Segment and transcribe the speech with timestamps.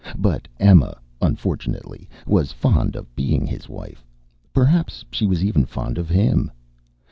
[0.17, 4.03] But Emma, unfortunately, was fond of being his wife;
[4.51, 6.49] perhaps she was even fond of him.